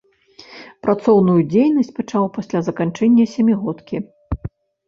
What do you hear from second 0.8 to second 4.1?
Працоўную дзейнасць пачаў пасля заканчэння сямігодкі.